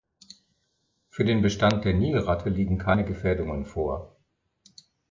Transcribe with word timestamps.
Für 1.09 1.25
den 1.25 1.43
Bestand 1.43 1.85
der 1.85 1.93
Nilratte 1.93 2.49
liegen 2.49 2.79
keine 2.79 3.05
Gefährdungen 3.05 3.65
vor. 3.67 4.15